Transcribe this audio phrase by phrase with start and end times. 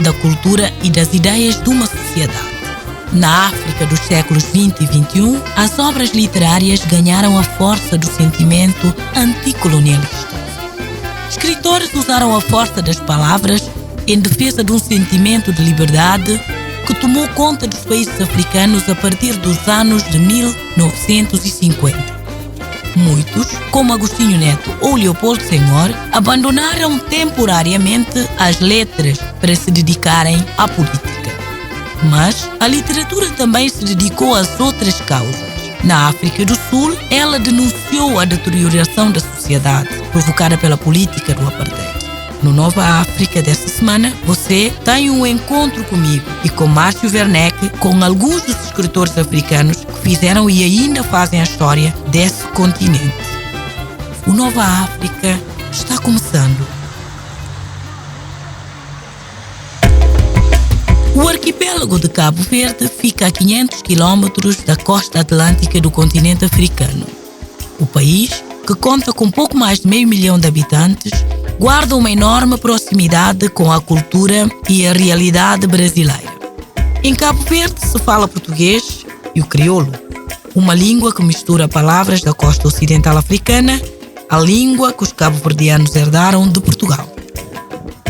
[0.00, 2.58] da cultura e das ideias de uma sociedade.
[3.12, 8.94] Na África dos séculos 20 e 21, as obras literárias ganharam a força do sentimento
[9.16, 10.36] anticolonialista.
[11.30, 13.70] Escritores usaram a força das palavras
[14.06, 16.40] em defesa de um sentimento de liberdade
[16.86, 22.17] que tomou conta dos países africanos a partir dos anos de 1950.
[22.96, 30.66] Muitos, como Agostinho Neto ou Leopoldo Senhor, abandonaram temporariamente as letras para se dedicarem à
[30.66, 31.08] política.
[32.04, 35.58] Mas a literatura também se dedicou às outras causas.
[35.84, 41.97] Na África do Sul, ela denunciou a deterioração da sociedade provocada pela política do apartheid.
[42.42, 48.02] No Nova África desta semana, você tem um encontro comigo e com Márcio Werneck, com
[48.04, 53.12] alguns dos escritores africanos que fizeram e ainda fazem a história desse continente.
[54.24, 55.40] O Nova África
[55.72, 56.64] está começando.
[61.16, 67.04] O arquipélago de Cabo Verde fica a 500 quilômetros da costa atlântica do continente africano.
[67.80, 71.10] O país, que conta com pouco mais de meio milhão de habitantes,
[71.58, 76.32] guarda uma enorme proximidade com a cultura e a realidade brasileira.
[77.02, 79.92] Em Cabo Verde se fala português e o crioulo,
[80.54, 83.80] uma língua que mistura palavras da costa ocidental africana,
[84.30, 87.08] a língua que os cabo-verdianos herdaram de Portugal.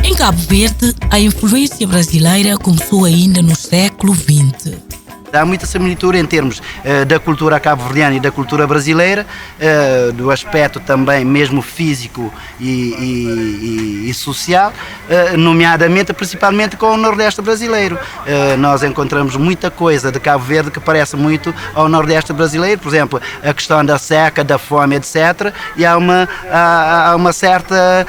[0.02, 4.87] Em Cabo Verde, a influência brasileira começou ainda no século XX.
[5.32, 9.26] Há muita similitud em termos uh, da cultura cabo-verdiana e da cultura brasileira,
[9.58, 16.96] uh, do aspecto também mesmo físico e, e, e, social, uh, nomeadamente principalmente com o
[16.96, 17.98] Nordeste brasileiro.
[18.58, 23.20] nós encontramos muita coisa de Cabo Verde que parece muito ao Nordeste brasileiro, por exemplo,
[23.42, 25.52] a questão da seca, da fome, etc.
[25.76, 28.06] E há uma, há, há uma certa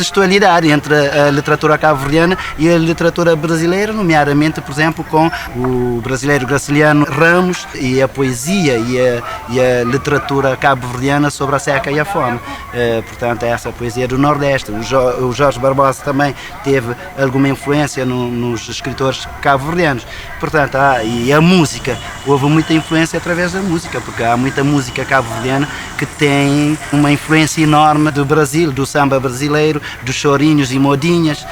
[0.00, 6.46] intertextualidade entre a literatura cabo-verdiana e a literatura brasileira, nomeadamente, por exemplo, com o brasileiro
[6.46, 12.00] Graciliano Ramos e a poesia e a, e a literatura cabo-verdiana sobre a seca e
[12.00, 12.36] a fome.
[12.38, 14.70] Uh, portanto, essa poesia do Nordeste.
[14.70, 16.34] O, o Jorge Barbosa também
[16.64, 20.06] teve alguma influência no, nos escritores cabo-verdianos.
[20.38, 21.96] Portanto, há, e a música,
[22.26, 25.68] houve muita influência através da música, porque há muita música cabo-verdiana
[25.98, 31.46] que tem uma influência enorme do Brasil, do samba brasileiro, dos chorinhos e modinhas.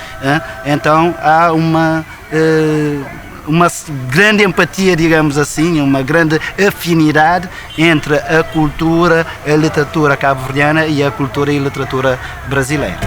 [0.64, 2.04] Então, há uma.
[2.32, 3.72] Uh, uma
[4.10, 6.38] grande empatia, digamos assim, uma grande
[6.68, 12.98] afinidade entre a cultura, a literatura cabo-verdiana e a cultura e literatura brasileira.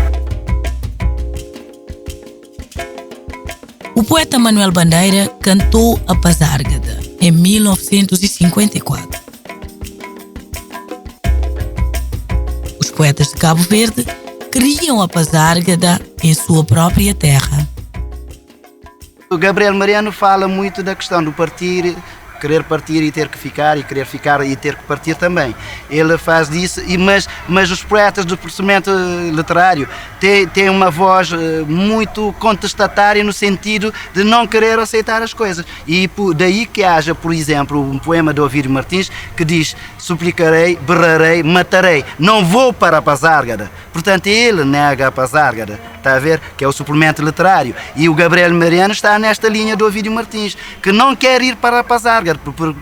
[3.94, 9.22] O poeta Manuel Bandeira cantou a Pazárgada em 1954.
[12.80, 14.08] Os poetas de Cabo Verde
[14.52, 17.68] criam a Pazárgada em sua própria terra.
[19.30, 21.96] O Gabriel Mariano fala muito da questão do partir
[22.42, 25.56] querer partir e ter que ficar, e querer ficar e ter que partir também.
[25.90, 28.90] Ele faz disso, e, mas, mas os poetas do processamento
[29.32, 29.88] literário
[30.20, 35.64] têm, têm uma voz eh, muito contestatária no sentido de não querer aceitar as coisas.
[35.88, 39.76] E daí que haja, por exemplo, um poema de Ovídio Martins que diz:
[40.12, 43.72] Suplicarei, berrarei, matarei, não vou para a Pazárgada.
[43.94, 46.42] Portanto, ele nega a Pazárgada, está a ver?
[46.58, 47.74] Que é o suplemento literário.
[47.96, 51.80] E o Gabriel Mariano está nesta linha do Ovídio Martins, que não quer ir para
[51.80, 52.38] a Pazárgada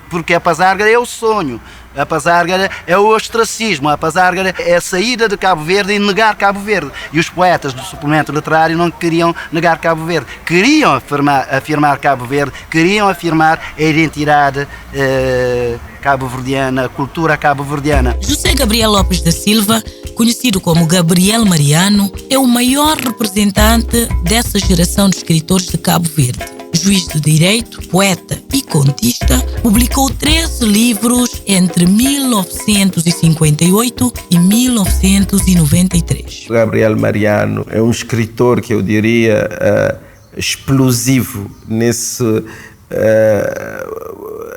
[0.10, 1.62] porque a Pazárgara é o sonho.
[1.96, 6.36] A Pazárgara é o ostracismo, a Pazárgara é a saída de Cabo Verde e negar
[6.36, 6.92] Cabo Verde.
[7.12, 12.26] E os poetas do suplemento literário não queriam negar Cabo Verde, queriam afirmar, afirmar Cabo
[12.26, 18.18] Verde, queriam afirmar a identidade eh, cabo-verdiana, a cultura cabo-verdiana.
[18.22, 19.84] José Gabriel Lopes da Silva,
[20.20, 26.44] conhecido como Gabriel Mariano, é o maior representante dessa geração de escritores de Cabo Verde
[26.74, 36.48] juiz de direito, poeta e contista, publicou 13 livros entre 1958 e 1993.
[36.50, 39.96] Gabriel Mariano é um escritor que eu diria uh,
[40.38, 42.24] explosivo nesse.
[42.24, 42.44] Uh,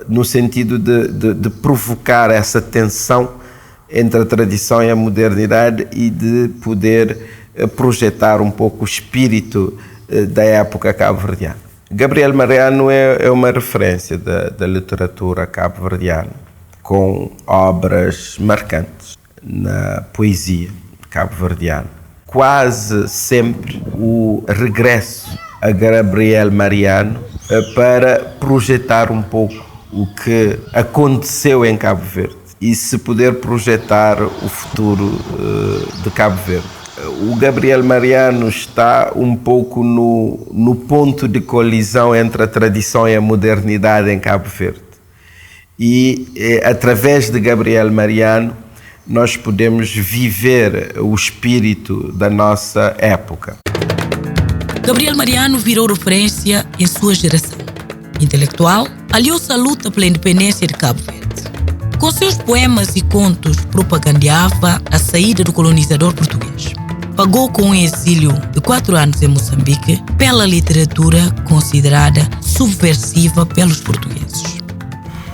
[0.09, 3.42] no sentido de, de, de provocar essa tensão
[3.93, 7.19] entre a tradição e a modernidade e de poder
[7.55, 9.79] eh, projetar um pouco o espírito
[10.29, 11.57] da época cabo-verdiana.
[11.91, 16.31] Gabriel Mariano é, é uma referência da, da literatura cabo-verdiana,
[16.83, 20.69] com obras marcantes na poesia
[21.11, 21.87] cabo-verdiana.
[22.27, 31.65] Quase sempre o regresso a Gabriel Mariano eh, para projetar um pouco o que aconteceu
[31.65, 36.67] em Cabo Verde e se poder projetar o futuro eh, de Cabo Verde.
[37.29, 43.17] o Gabriel Mariano está um pouco no, no ponto de colisão entre a tradição e
[43.17, 44.81] a modernidade em Cabo Verde.
[45.77, 48.57] E eh, através de Gabriel Mariano,
[49.05, 53.57] nós podemos viver o espírito da nossa época.
[54.83, 57.59] Gabriel Mariano virou referência em sua geração.
[58.21, 61.22] Intelectual, aliou-se à luta pela independência de Cabo Verde.
[62.03, 66.73] Com seus poemas e contos, propagandeava a saída do colonizador português.
[67.17, 74.62] Pagou com um exílio de quatro anos em Moçambique pela literatura considerada subversiva pelos portugueses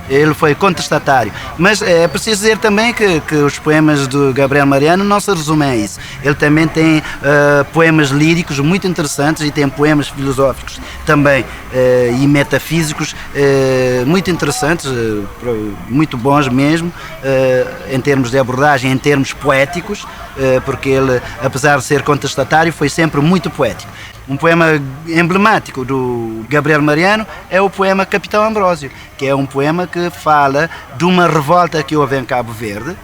[0.09, 1.33] ele foi contestatário.
[1.57, 5.31] Mas é, é preciso dizer também que, que os poemas do Gabriel Mariano não se
[5.31, 5.99] resumem a isso.
[6.23, 12.27] Ele também tem uh, poemas líricos muito interessantes e tem poemas filosóficos também uh, e
[12.27, 14.87] metafísicos uh, muito interessantes,
[15.89, 16.93] muito bons mesmo,
[17.91, 20.07] em termos de abordagem, em termos poéticos,
[20.65, 23.91] porque ele, apesar de ser contestatário, foi sempre muito poético.
[24.29, 24.67] Um poema
[25.07, 30.69] emblemático do Gabriel Mariano é o poema Capitão Ambrósio, que é um poema que fala
[30.99, 32.95] de uma revolta que houve em Cabo Verde,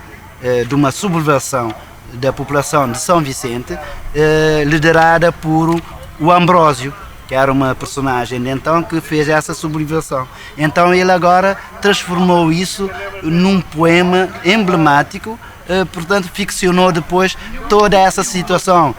[0.43, 1.75] eh, de uma sublevação
[2.13, 3.79] da população de São Vicente,
[4.15, 5.81] eh, liderada por
[6.21, 6.93] o Ambrósio,
[7.27, 10.29] que era uma personagem de então que fez essa sublevação.
[10.59, 12.91] Então ele agora transformou isso
[13.23, 17.35] num poema emblemático, eh, portanto ficcionou depois
[17.67, 18.95] toda essa situação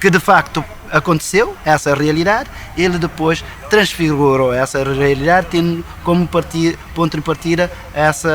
[0.00, 6.28] que de facto aconteceu, essa realidade, ele depois transfigurou essa realidade, tendo como
[6.94, 8.30] ponto de partida essa,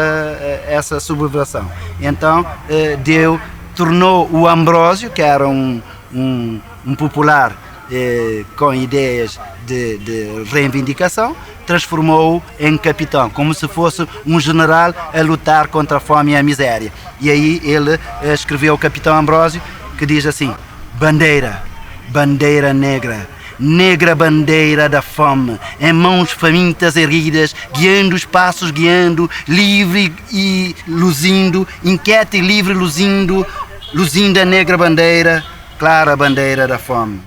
[0.67, 1.69] essa sublevação.
[2.01, 3.39] Então, eh, deu,
[3.75, 5.81] tornou o Ambrósio, que era um,
[6.13, 7.55] um, um popular
[7.91, 15.21] eh, com ideias de, de reivindicação, transformou-o em capitão, como se fosse um general a
[15.21, 16.91] lutar contra a fome e a miséria.
[17.19, 19.61] E aí ele eh, escreveu o Capitão Ambrósio,
[19.97, 20.53] que diz assim:
[20.93, 21.66] Bandeira,
[22.09, 23.27] bandeira negra,
[23.59, 31.67] negra bandeira da fome, em mãos famintas erguidas, guiando os passos, guiando, livre e luzindo,
[31.83, 33.45] inquieta e livre luzindo,
[33.93, 35.43] luzindo a negra bandeira,
[35.77, 37.21] clara bandeira da fome.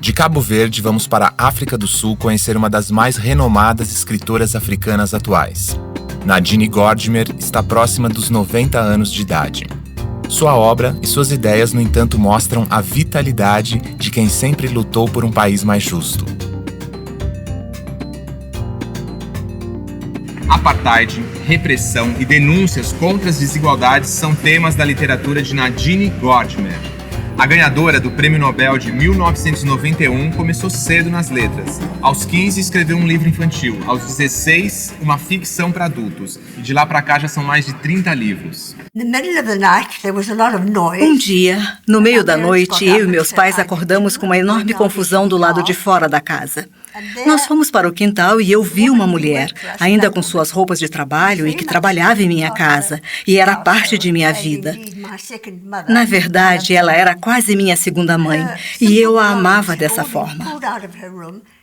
[0.00, 4.54] De Cabo Verde, vamos para a África do Sul conhecer uma das mais renomadas escritoras
[4.54, 5.76] africanas atuais.
[6.24, 9.66] Nadine Gordimer está próxima dos 90 anos de idade.
[10.28, 15.24] Sua obra e suas ideias, no entanto, mostram a vitalidade de quem sempre lutou por
[15.24, 16.24] um país mais justo.
[20.48, 26.95] Apartheid, repressão e denúncias contra as desigualdades são temas da literatura de Nadine Gordimer.
[27.38, 31.78] A ganhadora do Prêmio Nobel de 1991 começou cedo nas letras.
[32.00, 36.86] Aos 15 escreveu um livro infantil, aos 16 uma ficção para adultos, e de lá
[36.86, 38.74] para cá já são mais de 30 livros.
[41.02, 45.28] Um dia, no meio da noite, eu e meus pais acordamos com uma enorme confusão
[45.28, 46.66] do lado de fora da casa.
[47.26, 50.88] Nós fomos para o quintal e eu vi uma mulher, ainda com suas roupas de
[50.88, 54.78] trabalho e que trabalhava em minha casa, e era parte de minha vida.
[55.88, 58.46] Na verdade, ela era quase minha segunda mãe,
[58.80, 60.44] e eu a amava dessa forma.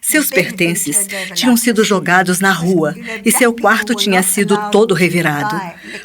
[0.03, 2.93] Seus pertences tinham sido jogados na rua
[3.23, 5.55] e seu quarto tinha sido todo revirado.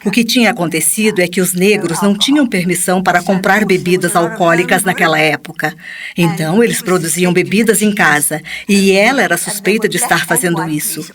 [0.05, 4.85] O que tinha acontecido é que os negros não tinham permissão para comprar bebidas alcoólicas
[4.85, 5.75] naquela época.
[6.17, 11.12] Então, eles produziam bebidas em casa e ela era suspeita de estar fazendo isso.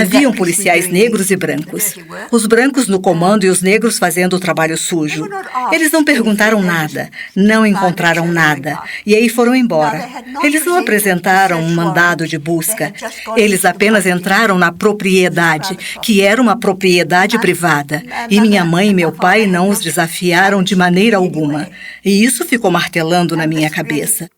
[0.00, 1.94] Haviam policiais negros e brancos.
[2.30, 5.28] Os brancos no comando e os negros fazendo o trabalho sujo.
[5.72, 10.08] Eles não perguntaram nada, não encontraram nada, e aí foram embora.
[10.42, 12.92] Eles não apresentaram um mandado de busca.
[13.36, 18.02] Eles apenas entraram na propriedade, que era uma propriedade privada.
[18.30, 21.68] E minha mãe e meu pai não os desafiaram de maneira alguma.
[22.04, 24.28] E isso ficou martelando na minha cabeça.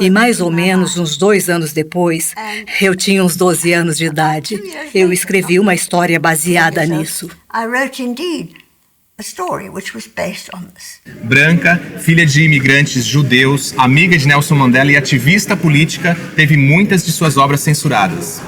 [0.00, 2.34] E mais ou menos uns dois anos depois,
[2.80, 4.60] eu tinha uns 12 anos de idade,
[4.94, 7.30] eu escrevi uma história baseada nisso.
[11.24, 17.10] Branca, filha de imigrantes judeus, amiga de Nelson Mandela e ativista política, teve muitas de
[17.10, 18.40] suas obras censuradas.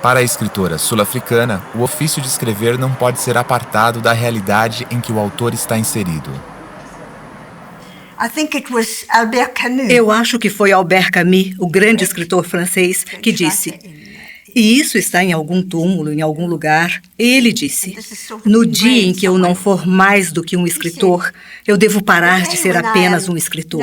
[0.00, 5.00] Para a escritora sul-africana, o ofício de escrever não pode ser apartado da realidade em
[5.00, 6.30] que o autor está inserido.
[9.90, 13.74] Eu acho que foi Albert Camus, o grande escritor francês, que disse:
[14.54, 17.00] e isso está em algum túmulo, em algum lugar.
[17.18, 17.96] Ele disse:
[18.44, 21.32] No dia em que eu não for mais do que um escritor,
[21.66, 23.80] eu devo parar de ser apenas um escritor.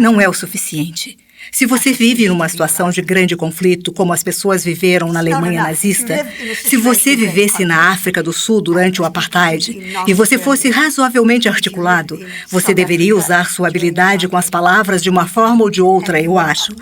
[0.00, 1.16] Não é o suficiente.
[1.50, 6.26] Se você vive numa situação de grande conflito, como as pessoas viveram na Alemanha nazista,
[6.64, 12.18] se você vivesse na África do Sul durante o apartheid e você fosse razoavelmente articulado,
[12.48, 16.38] você deveria usar sua habilidade com as palavras de uma forma ou de outra, eu
[16.38, 16.74] acho.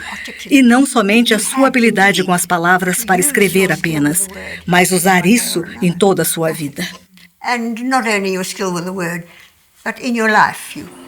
[0.50, 4.28] E não somente a sua habilidade com as palavras para escrever apenas,
[4.66, 6.86] mas usar isso em toda a sua vida.
[7.42, 9.24] And not only your skill with the word,
[9.84, 10.78] but in your life.
[10.78, 11.03] You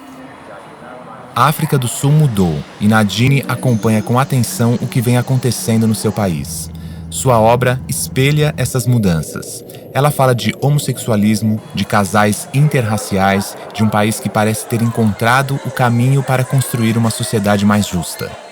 [1.37, 5.95] a África do Sul mudou e Nadine acompanha com atenção o que vem acontecendo no
[5.95, 6.71] seu país.
[7.11, 9.63] Sua obra espelha essas mudanças.
[9.93, 15.71] Ela fala de homossexualismo, de casais interraciais, de um país que parece ter encontrado o
[15.71, 18.46] caminho para construir uma sociedade mais justa.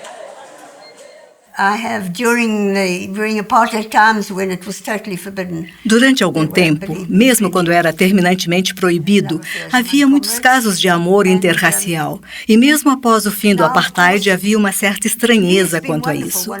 [5.85, 9.39] Durante algum tempo, mesmo quando era terminantemente proibido,
[9.71, 12.21] havia muitos casos de amor interracial.
[12.47, 16.51] E mesmo após o fim do apartheid, havia uma certa estranheza quanto a isso.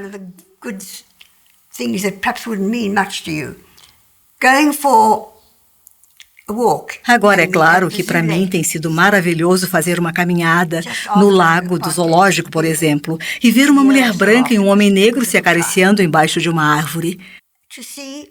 [4.41, 5.34] Going for
[7.07, 10.81] Agora, é claro que para mim tem sido maravilhoso fazer uma caminhada
[11.15, 15.25] no lago do zoológico, por exemplo, e ver uma mulher branca e um homem negro
[15.25, 17.19] se acariciando embaixo de uma árvore.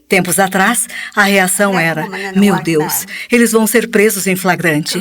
[0.08, 2.06] Tempos atrás, a reação era:
[2.36, 4.98] Meu Deus, eles vão ser presos em flagrante.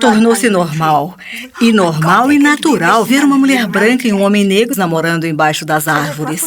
[0.00, 1.16] Tornou-se normal.
[1.60, 5.86] E normal e natural ver uma mulher branca e um homem negro namorando embaixo das
[5.86, 6.42] árvores.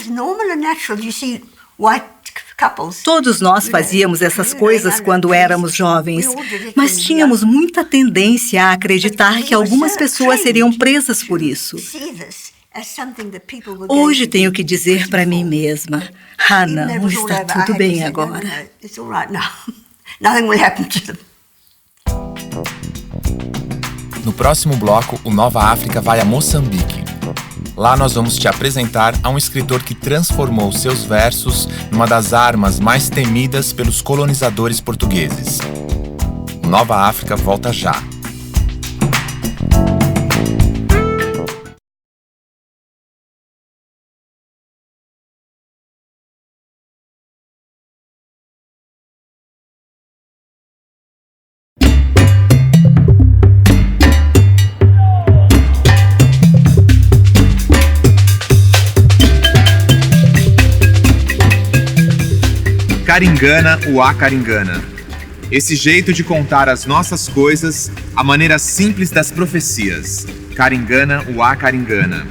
[3.04, 6.28] Todos nós fazíamos essas coisas quando éramos jovens,
[6.76, 11.78] mas tínhamos muita tendência a acreditar que algumas pessoas seriam presas por isso.
[13.88, 16.04] Hoje tenho que dizer para mim mesma:
[16.50, 18.70] ah, não, está tudo bem agora.
[24.26, 27.05] No próximo bloco, o Nova África vai a Moçambique.
[27.78, 32.80] Lá nós vamos te apresentar a um escritor que transformou seus versos numa das armas
[32.80, 35.60] mais temidas pelos colonizadores portugueses.
[36.66, 38.02] Nova África volta já.
[63.16, 64.84] Caringana o Acaringana.
[65.50, 70.28] Esse jeito de contar as nossas coisas, a maneira simples das profecias.
[70.54, 72.28] Caringana o Acaringana.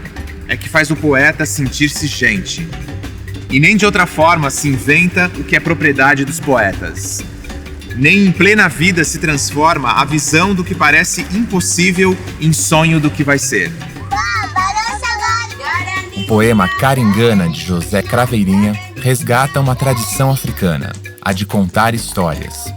[0.46, 2.68] É que faz o poeta sentir-se gente.
[3.48, 7.24] E nem de outra forma se inventa o que é propriedade dos poetas.
[7.96, 13.08] Nem em plena vida se transforma a visão do que parece impossível em sonho do
[13.10, 13.72] que vai ser.
[16.14, 22.72] O poema Caringana, de José Craveirinha, resgata uma tradição africana, a de contar histórias.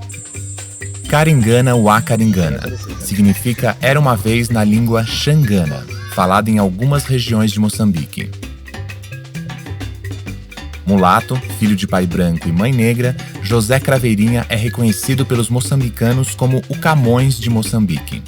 [1.08, 2.60] Caringana Wakaringana
[3.00, 8.30] significa era uma vez na língua xangana, falada em algumas regiões de Moçambique.
[10.86, 16.62] Mulato, filho de pai branco e mãe negra, José Craveirinha é reconhecido pelos moçambicanos como
[16.68, 18.22] o Camões de Moçambique.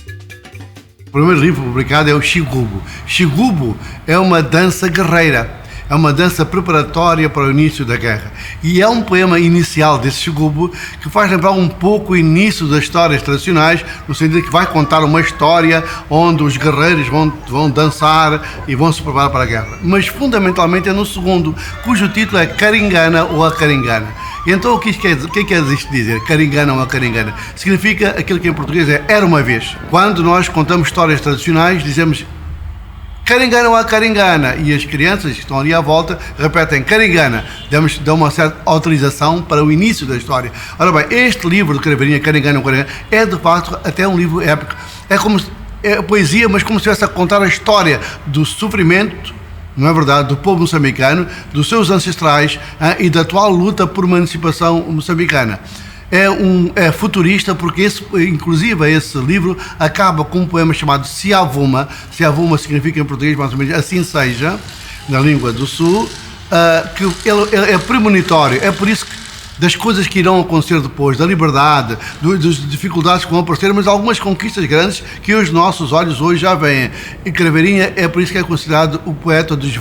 [1.08, 2.82] O primeiro livro publicado é o Xigubo.
[3.06, 3.76] Xigubo
[4.08, 5.59] é uma dança guerreira
[5.90, 8.32] é uma dança preparatória para o início da guerra.
[8.62, 12.84] E é um poema inicial desse Xigubo que faz lembrar um pouco o início das
[12.84, 18.42] histórias tradicionais, no sentido que vai contar uma história onde os guerreiros vão, vão dançar
[18.68, 19.80] e vão se preparar para a guerra.
[19.84, 24.08] Mas fundamentalmente é no segundo, cujo título é Caringana ou a Caringana.
[24.48, 26.24] Então o que, quer, o que quer dizer?
[26.24, 27.34] Caringana ou a caringana?
[27.56, 29.76] Significa aquilo que em português é era uma vez.
[29.90, 32.26] Quando nós contamos histórias tradicionais, dizemos
[33.30, 34.56] Caringana ou Caringana.
[34.56, 37.46] E as crianças que estão ali à volta repetem Caringana.
[37.70, 40.52] Damos, dão uma certa autorização para o início da história.
[40.80, 44.42] Ora bem, este livro de Craveirinha, Caringana ou Caringana, é de facto até um livro
[44.42, 44.76] épico.
[45.08, 45.40] É como
[45.84, 49.38] é poesia, mas como se estivesse a contar a história do sofrimento
[49.78, 54.04] não é verdade, do povo moçambicano, dos seus ancestrais hein, e da atual luta por
[54.04, 55.58] emancipação moçambicana
[56.12, 61.88] é um é futurista porque esse, inclusive esse livro acaba com um poema chamado Siavuma.
[62.12, 64.60] Siavuma significa em português mais ou menos assim seja,
[65.08, 68.60] na língua do sul, uh, que ele, é premonitório.
[68.64, 69.20] É por isso que
[69.60, 73.88] das coisas que irão acontecer depois, da liberdade, do, das dificuldades que vão aparecer, mas
[73.88, 76.90] algumas conquistas grandes que os nossos olhos hoje já veem.
[77.26, 79.78] E Craveirinha é por isso que é considerado o poeta dos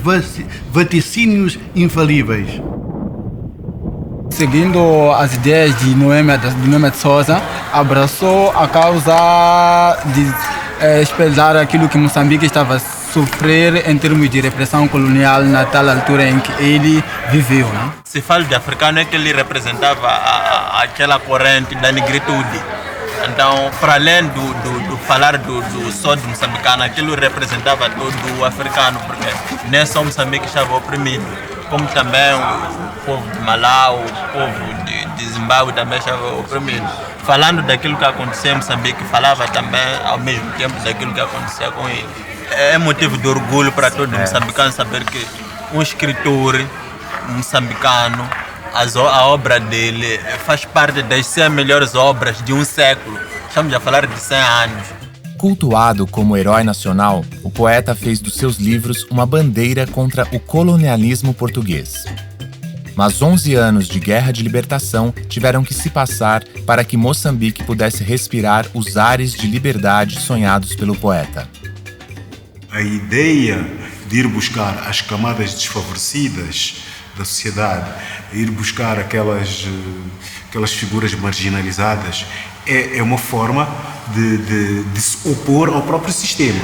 [0.73, 2.61] vaticínios infalíveis
[4.31, 7.41] seguindo as ideias de Noêmia de, Noêmia de Souza,
[7.73, 10.35] abraçou a causa de
[10.81, 12.79] é, espelhar aquilo que Moçambique estava
[13.13, 17.67] sofrer em termos de repressão colonial na tal altura em que ele viveu.
[17.67, 17.93] Né?
[18.05, 22.63] Se fala de africano é que ele representava a, a, aquela corrente da negritude.
[23.29, 28.39] Então, para além do, do, do falar do, do só do moçambicano, aquilo representava todo
[28.39, 29.27] o africano, porque
[29.69, 31.25] nem só Moçambique estava oprimido,
[31.71, 36.87] como também o povo de Malau, o povo de, de Zimbábue também estava oprimido.
[37.25, 41.89] Falando daquilo que acontecia em Moçambique, falava também ao mesmo tempo daquilo que acontecia com
[41.89, 42.09] ele.
[42.51, 45.27] É motivo de orgulho para todo moçambicano saber que
[45.73, 46.59] um escritor
[47.29, 48.29] moçambicano
[48.75, 53.19] a obra dele faz parte das 100 melhores obras de um século.
[53.49, 54.98] Estamos a falar de 100 anos.
[55.39, 61.33] Cultuado como herói nacional, o poeta fez dos seus livros uma bandeira contra o colonialismo
[61.33, 62.05] português.
[62.97, 68.03] Mas 11 anos de guerra de libertação tiveram que se passar para que Moçambique pudesse
[68.03, 71.49] respirar os ares de liberdade sonhados pelo poeta.
[72.69, 73.65] A ideia
[74.09, 76.79] de ir buscar as camadas desfavorecidas
[77.17, 77.89] da sociedade,
[78.33, 80.09] ir buscar aquelas, eh,
[80.49, 82.27] aquelas figuras marginalizadas,
[82.67, 83.69] é, é uma forma
[84.15, 86.61] de, de, de, se opor ao próprio sistema.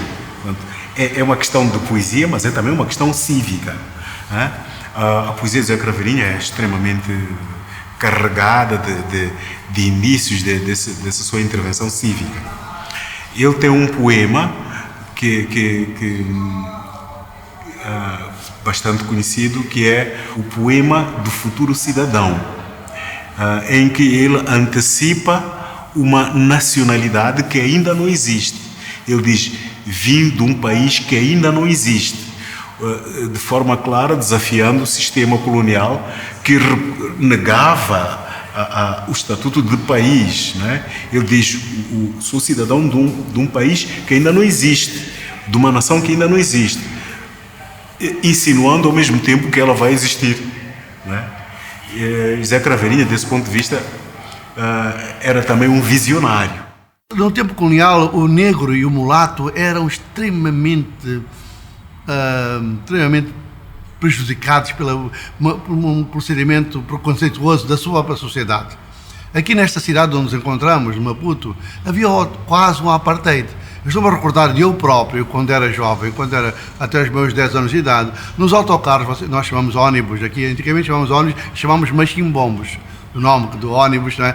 [0.97, 3.77] É, é, uma questão de poesia, mas é também uma questão cívica.
[4.95, 7.13] A, a poesia de Zé Craveirinha é extremamente
[7.99, 9.33] carregada de, de,
[9.71, 12.41] de indícios de, dessa sua intervenção cívica.
[13.35, 14.53] Ele tem um poema
[15.17, 16.27] que, que, que
[17.85, 18.31] uh,
[18.65, 22.41] bastante conhecido, que é o poema do futuro cidadão,
[23.39, 25.64] ah, em que ele antecipa
[25.95, 28.59] uma nacionalidade que ainda não existe.
[29.07, 29.53] Ele diz:
[29.87, 32.19] vim de um país que ainda não existe,
[32.81, 36.09] ah, de forma clara desafiando o sistema colonial
[36.43, 36.59] que
[37.19, 38.23] negava
[38.55, 40.55] a, a, o estatuto de país.
[40.57, 40.85] Né?
[41.13, 41.55] Ele diz:
[41.93, 45.13] o, sou cidadão de um, de um país que ainda não existe,
[45.47, 46.81] de uma nação que ainda não existe
[48.23, 50.37] insinuando ao mesmo tempo que ela vai existir.
[51.07, 51.25] Né?
[51.95, 53.83] E José Craveirinha, desse ponto de vista,
[54.57, 56.63] uh, era também um visionário.
[57.15, 63.33] No tempo colonial, o negro e o mulato eram extremamente, uh, extremamente
[64.01, 68.77] prejudicados pela, por um procedimento preconceituoso da sua própria sociedade.
[69.33, 72.09] Aqui nesta cidade onde nos encontramos, Maputo, havia
[72.47, 73.49] quase um apartheid.
[73.85, 77.57] Estou-me a recordar de eu próprio, quando era jovem, quando era até os meus 10
[77.57, 82.79] anos de idade, nos autocarros, nós chamamos ônibus aqui, antigamente chamamos ônibus, chamamos machimbombos,
[83.21, 84.35] nome do ônibus, não é?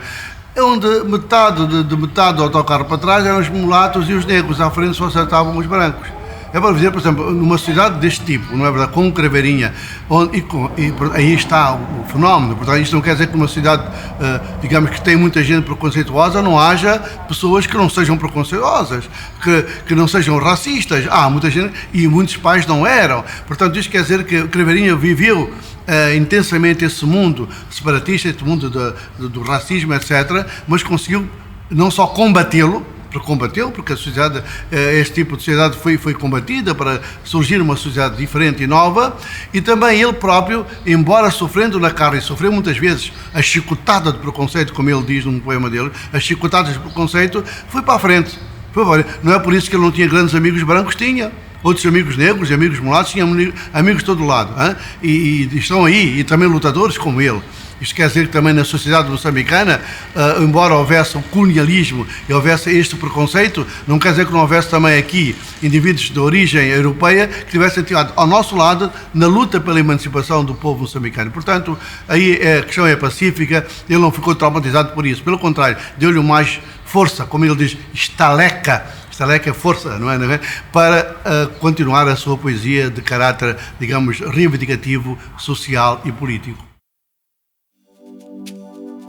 [0.56, 4.26] é onde metade de, de, metade do autocarro para trás eram os mulatos e os
[4.26, 6.20] negros, à frente só acertavam os brancos.
[6.52, 9.72] É para dizer, por exemplo, numa cidade deste tipo, não é verdade, com Craveirinha,
[10.10, 10.44] onde, e,
[10.82, 14.90] e, aí está o, fenómeno, portanto, isto não quer dizer que numa cidade, uh, digamos,
[14.90, 19.08] que tem muita gente preconceituosa, não haja pessoas que não sejam preconceituosas,
[19.44, 21.06] que, que não sejam racistas.
[21.12, 23.24] Há muita gente, e muitos pais não eram.
[23.46, 25.54] Portanto, isto quer dizer que Craveirinha viveu
[25.90, 31.28] uh, intensamente esse mundo separatista, esse mundo do, do, do racismo, etc., mas conseguiu
[31.70, 36.14] não só combatê-lo, para combatê-lo, porque a sociedade, eh, este tipo de sociedade foi, foi
[36.14, 39.18] combatida para surgir uma sociedade diferente e nova,
[39.52, 44.74] e também ele próprio, embora sofrendo na carne, sofreu muitas vezes a chicotada de preconceito,
[44.74, 48.38] como ele diz num poema dele, as chicotadas de preconceito, foi para a frente.
[48.72, 51.32] Foi para Não é por isso que ele não tinha grandes amigos brancos, tinha
[51.64, 53.26] outros amigos negros amigos mulatos, tinha
[53.74, 54.54] amigos de todo lado.
[54.62, 54.76] Hein?
[55.02, 57.42] E, e, estão aí, e também lutadores como ele.
[57.82, 59.80] Isto quer dizer que também na sociedade moçambicana,
[60.14, 64.70] uh, embora houvesse o colonialismo e houvesse este preconceito, não quer dizer que não houvesse
[64.70, 69.80] também aqui indivíduos de origem europeia que tivessem tirado ao nosso lado na luta pela
[69.80, 71.32] emancipação do povo moçambicano.
[71.32, 75.24] Portanto, aí a questão é pacífica, ele não ficou traumatizado por isso.
[75.24, 80.18] Pelo contrário, deu-lhe mais força, como ele diz, estaleca estaleca é força, não é?
[80.18, 80.40] Não é?
[80.72, 86.66] Para uh, continuar a sua poesia de caráter, digamos, reivindicativo, social e político.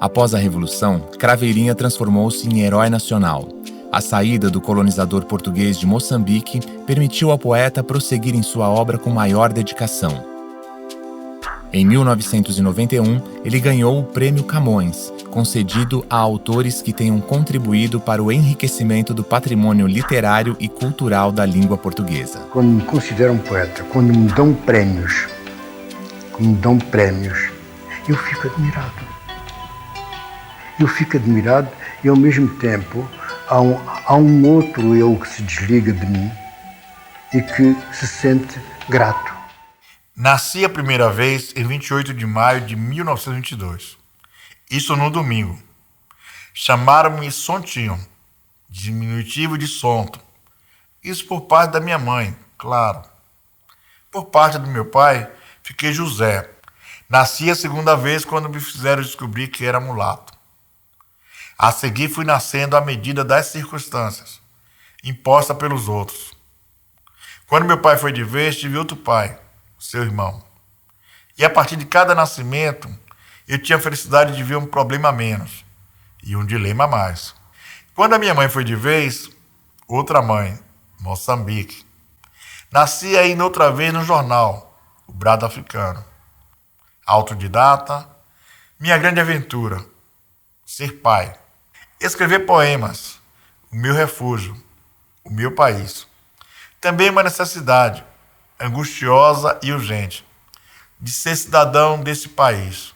[0.00, 3.48] Após a Revolução, Craveirinha transformou-se em herói nacional.
[3.92, 9.10] A saída do colonizador português de Moçambique permitiu ao poeta prosseguir em sua obra com
[9.10, 10.24] maior dedicação.
[11.72, 18.30] Em 1991, ele ganhou o Prêmio Camões, concedido a autores que tenham contribuído para o
[18.30, 22.40] enriquecimento do patrimônio literário e cultural da língua portuguesa.
[22.50, 25.26] Quando me consideram poeta, quando me dão prêmios,
[26.32, 27.50] quando me dão prêmios,
[28.08, 29.10] eu fico admirado
[30.80, 31.68] eu fico admirado
[32.02, 33.08] e ao mesmo tempo
[33.46, 36.30] há um, há um outro eu que se desliga de mim
[37.34, 39.32] e que se sente grato.
[40.16, 43.99] Nasci a primeira vez em 28 de maio de 1922.
[44.70, 45.60] Isso no domingo.
[46.54, 47.98] Chamaram-me Sontinho,
[48.68, 50.20] diminutivo de Sonto.
[51.02, 53.02] Isso por parte da minha mãe, claro.
[54.12, 55.28] Por parte do meu pai,
[55.60, 56.48] fiquei José.
[57.08, 60.32] Nasci a segunda vez quando me fizeram descobrir que era mulato.
[61.58, 64.40] A seguir fui nascendo à medida das circunstâncias,
[65.02, 66.32] imposta pelos outros.
[67.48, 69.36] Quando meu pai foi de vez, tive outro pai,
[69.80, 70.40] seu irmão.
[71.36, 72.88] E a partir de cada nascimento,
[73.50, 75.64] eu tinha a felicidade de ver um problema a menos
[76.22, 77.34] e um dilema a mais.
[77.96, 79.28] Quando a minha mãe foi de vez,
[79.88, 80.56] outra mãe,
[81.00, 81.84] Moçambique.
[82.70, 86.04] Nasci ainda outra vez no jornal, o Brado Africano.
[87.04, 88.08] Autodidata,
[88.78, 89.84] minha grande aventura,
[90.64, 91.36] ser pai.
[92.00, 93.18] Escrever poemas,
[93.72, 94.56] o meu refúgio,
[95.24, 96.06] o meu país.
[96.80, 98.04] Também uma necessidade,
[98.60, 100.24] angustiosa e urgente,
[101.00, 102.94] de ser cidadão desse país.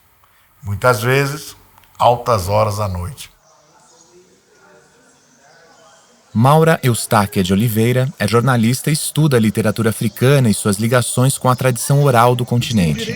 [0.65, 1.55] Muitas vezes,
[1.99, 3.31] altas horas à noite.
[6.33, 11.49] Maura Eustáquia de Oliveira é jornalista e estuda a literatura africana e suas ligações com
[11.49, 13.15] a tradição oral do continente.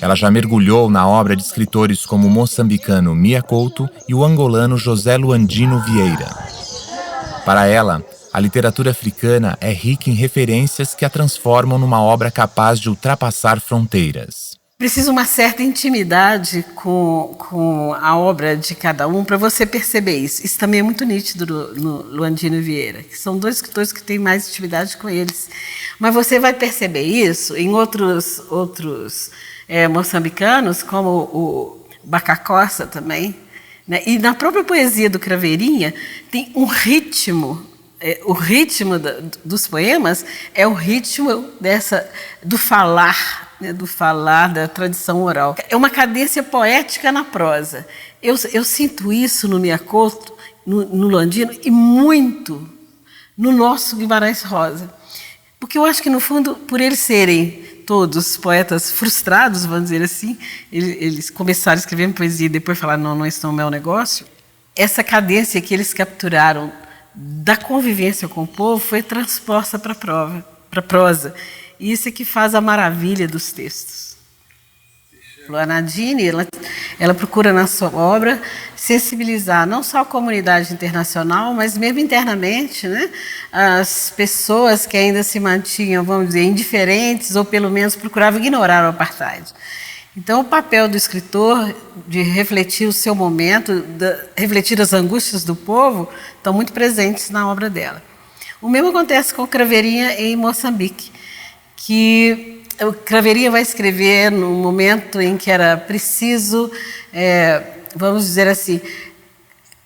[0.00, 4.76] Ela já mergulhou na obra de escritores como o moçambicano Mia Couto e o angolano
[4.76, 6.28] José Luandino Vieira.
[7.44, 12.78] Para ela, a literatura africana é rica em referências que a transformam numa obra capaz
[12.78, 14.47] de ultrapassar fronteiras.
[14.78, 20.46] Precisa uma certa intimidade com, com a obra de cada um para você perceber isso.
[20.46, 24.20] Isso também é muito nítido no, no Luandino Vieira, que são dois escritores que têm
[24.20, 25.50] mais intimidade com eles.
[25.98, 29.32] Mas você vai perceber isso em outros, outros
[29.66, 33.34] é, moçambicanos, como o Bacacossa também.
[33.84, 34.04] Né?
[34.06, 35.92] E na própria poesia do Craveirinha
[36.30, 37.66] tem um ritmo
[38.00, 38.94] é, o ritmo
[39.44, 42.08] dos poemas é o ritmo dessa
[42.44, 45.56] do falar né, do falar, da tradição oral.
[45.68, 47.86] É uma cadência poética na prosa.
[48.22, 50.34] Eu, eu sinto isso no Miyakoto,
[50.66, 52.68] no, no Landino, e muito
[53.36, 54.92] no nosso Guimarães Rosa.
[55.60, 60.36] Porque eu acho que, no fundo, por eles serem todos poetas frustrados, vamos dizer assim,
[60.70, 64.26] eles, começaram a escrever poesia e depois falaram, não, não, isso não é meu negócio,
[64.76, 66.70] essa cadência que eles capturaram
[67.14, 71.34] da convivência com o povo foi transposta para a prosa.
[71.78, 74.08] Isso é que faz a maravilha dos textos.
[75.48, 75.82] Luana
[76.20, 76.46] ela,
[77.00, 78.40] ela procura na sua obra
[78.76, 83.08] sensibilizar não só a comunidade internacional, mas mesmo internamente, né,
[83.50, 88.90] as pessoas que ainda se mantinham, vamos dizer, indiferentes ou pelo menos procuravam ignorar o
[88.90, 89.54] apartheid.
[90.14, 91.74] Então, o papel do escritor
[92.06, 97.48] de refletir o seu momento, de refletir as angústias do povo, estão muito presentes na
[97.48, 98.02] obra dela.
[98.60, 101.12] O mesmo acontece com Craveirinha em Moçambique
[101.78, 106.70] que o Craveirinha vai escrever no momento em que era preciso,
[107.12, 107.62] é,
[107.94, 108.80] vamos dizer assim,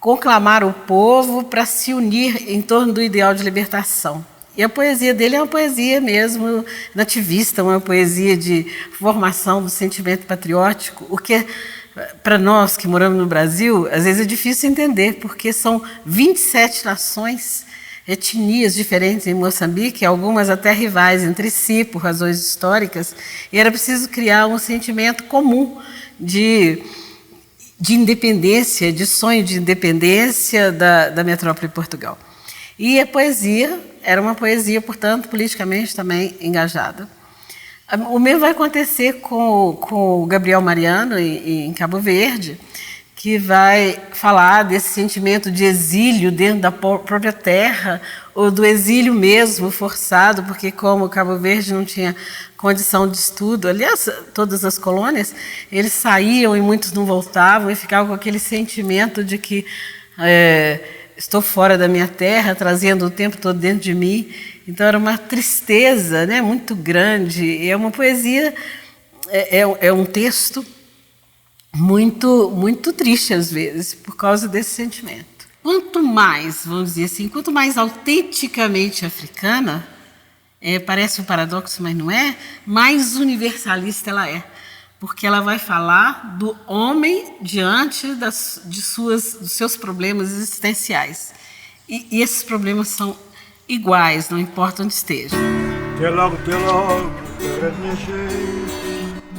[0.00, 4.24] conclamar o povo para se unir em torno do ideal de libertação.
[4.57, 8.66] E a poesia dele é uma poesia mesmo nativista, uma poesia de
[8.98, 11.46] formação do sentimento patriótico, o que
[12.22, 17.66] para nós que moramos no Brasil, às vezes é difícil entender, porque são 27 nações
[18.06, 23.14] etnias diferentes em Moçambique, algumas até rivais entre si por razões históricas,
[23.52, 25.80] e era preciso criar um sentimento comum
[26.18, 26.82] de,
[27.80, 32.18] de independência, de sonho de independência da, da metrópole Portugal.
[32.78, 37.08] E a poesia era uma poesia, portanto, politicamente também engajada.
[38.10, 42.58] O mesmo vai acontecer com, com o Gabriel Mariano em, em Cabo Verde,
[43.22, 48.02] que vai falar desse sentimento de exílio dentro da própria terra,
[48.35, 52.16] ou do exílio mesmo forçado, porque como Cabo Verde não tinha
[52.56, 55.32] condição de estudo, aliás, todas as colônias,
[55.70, 59.64] eles saíam e muitos não voltavam e ficavam com aquele sentimento de que
[60.18, 60.80] é,
[61.16, 64.32] estou fora da minha terra, trazendo o tempo todo dentro de mim.
[64.66, 67.44] Então era uma tristeza né, muito grande.
[67.44, 68.52] E é uma poesia,
[69.28, 70.66] é, é, é um texto
[71.74, 75.46] muito, muito triste às vezes por causa desse sentimento.
[75.62, 79.87] Quanto mais, vamos dizer assim, quanto mais autenticamente africana,
[80.61, 84.44] é, parece um paradoxo, mas não é, mais universalista ela é,
[84.98, 91.32] porque ela vai falar do homem diante das, de suas, dos seus problemas existenciais.
[91.88, 93.16] E, e esses problemas são
[93.68, 95.37] iguais, não importa onde esteja.
[95.96, 97.11] Até logo, até logo,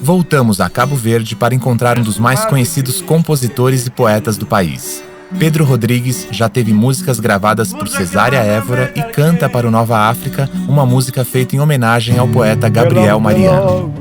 [0.03, 5.01] voltamos a Cabo Verde para encontrar um dos mais conhecidos compositores e poetas do país.
[5.39, 10.49] Pedro Rodrigues já teve músicas gravadas por Cesária Évora e canta para o Nova África
[10.67, 13.93] uma música feita em homenagem ao poeta Gabriel Mariano.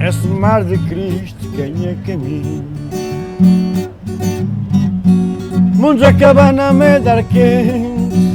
[0.00, 2.64] Esse mar de Cristo ganha caminho
[5.84, 6.72] mundo acaba na
[7.22, 8.33] quente.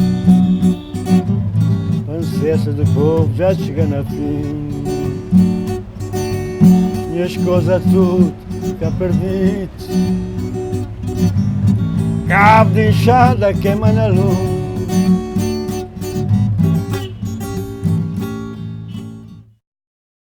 [2.49, 4.83] A ansiedade do povo já chega na fim.
[7.15, 8.33] E as coisas tudo
[8.63, 9.69] fica perdido.
[12.27, 15.28] Cabo de enxada queima na luz.